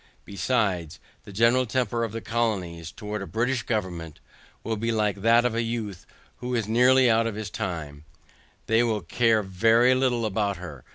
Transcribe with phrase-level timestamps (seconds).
[0.25, 4.19] Besides, the general temper of the colonies, towards a British government,
[4.63, 8.03] will be like that of a youth, who is nearly out of his time;
[8.65, 10.83] they will care very little about her.